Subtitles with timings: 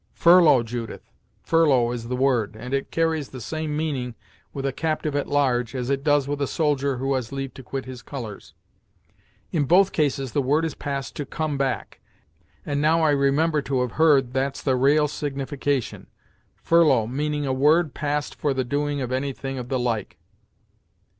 [0.15, 1.11] "Furlough, Judith;
[1.43, 4.15] furlough is the word; and it carries the same meaning
[4.51, 7.61] with a captyve at large, as it does with a soldier who has leave to
[7.61, 8.55] quit his colors.
[9.51, 11.99] In both cases the word is passed to come back,
[12.65, 16.07] and now I remember to have heard that's the ra'al signification;
[16.55, 20.17] 'furlough' meaning a 'word' passed for the doing of any thing of the like.